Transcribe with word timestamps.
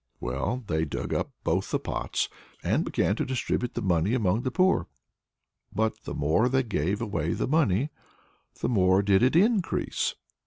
Well, 0.19 0.63
they 0.65 0.83
dug 0.83 1.13
up 1.13 1.29
both 1.43 1.69
the 1.69 1.77
pots, 1.77 2.27
and 2.63 2.83
began 2.83 3.15
to 3.17 3.23
distribute 3.23 3.75
the 3.75 3.83
money 3.83 4.15
among 4.15 4.41
the 4.41 4.49
poor. 4.49 4.87
But 5.71 6.05
the 6.05 6.15
more 6.15 6.49
they 6.49 6.63
gave 6.63 7.03
away 7.03 7.33
the 7.33 7.47
money, 7.47 7.91
the 8.61 8.67
more 8.69 9.03
did 9.03 9.21
it 9.21 9.35
increase. 9.35 10.15